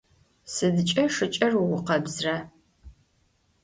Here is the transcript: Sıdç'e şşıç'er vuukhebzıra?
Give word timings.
Sıdç'e 0.53 1.03
şşıç'er 1.13 1.53
vuukhebzıra? 1.59 2.37